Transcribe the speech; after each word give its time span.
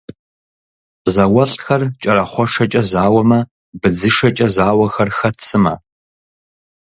Зауэлӏхэр 1.13 1.81
кӏэрахъуэшэкӏэ 2.01 2.81
зауэмэ, 2.91 3.39
быдзышэкӏэ 3.79 4.47
зауэхэр 4.55 5.09
хэт 5.17 5.37
сымэ? 5.47 5.73